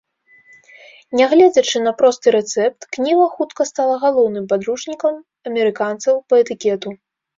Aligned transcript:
Нягледзячы 1.19 1.77
на 1.87 1.91
просты 1.99 2.27
рэцэпт, 2.35 2.81
кніга 2.97 3.27
хутка 3.35 3.61
стала 3.73 3.95
галоўным 4.07 4.45
падручнікам 4.55 5.15
амерыканцаў 5.51 6.15
па 6.33 6.45
этыкету. 6.47 6.89